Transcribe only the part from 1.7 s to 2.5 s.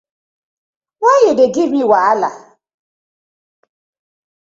me wahala?